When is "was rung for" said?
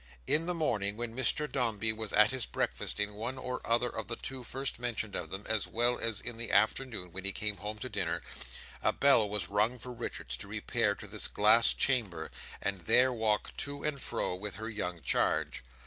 9.29-9.91